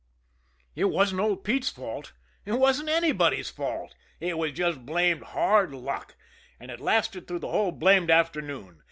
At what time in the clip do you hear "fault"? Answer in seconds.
1.69-2.13, 3.51-3.93